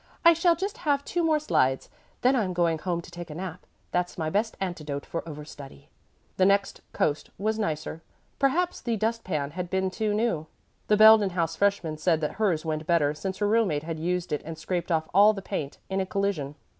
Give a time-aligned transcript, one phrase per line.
[0.25, 1.87] "I shall just have two more slides.
[2.21, 3.67] Then I'm going home to take a nap.
[3.91, 5.89] That's my best antidote for overstudy."
[6.37, 8.01] The next coast was nicer.
[8.39, 10.47] Perhaps the dust pan had been too new.
[10.87, 14.41] The Belden House freshman said that hers went better since her roommate had used it
[14.43, 16.55] and scraped off all the paint in a collision.